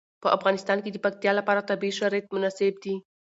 په 0.23 0.27
افغانستان 0.37 0.77
کې 0.83 0.89
د 0.91 0.97
پکتیا 1.05 1.31
لپاره 1.39 1.67
طبیعي 1.69 1.93
شرایط 1.99 2.25
مناسب 2.33 2.73
دي. 2.83 2.95